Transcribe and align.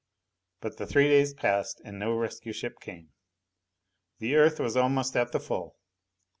But 0.61 0.77
the 0.77 0.87
three 0.87 1.07
days 1.09 1.35
passed 1.35 1.79
and 1.85 1.99
no 1.99 2.13
rescue 2.15 2.53
ship 2.53 2.79
came. 2.79 3.09
The 4.17 4.35
Earth 4.35 4.59
was 4.59 4.75
almost 4.75 5.15
at 5.15 5.31
the 5.31 5.39
full. 5.39 5.77